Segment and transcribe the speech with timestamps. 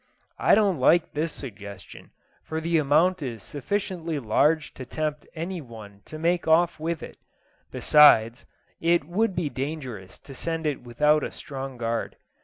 [0.39, 2.09] I don't like this suggestion,
[2.43, 7.17] for the amount is sufficiently large to tempt any one to make off with it;
[7.69, 8.47] besides,
[8.81, 12.15] it would be dangerous to send it without a strong guard.